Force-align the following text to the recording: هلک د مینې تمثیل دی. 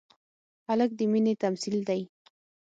هلک 0.67 0.91
د 0.99 1.01
مینې 1.11 1.33
تمثیل 1.43 1.77
دی. 1.89 2.01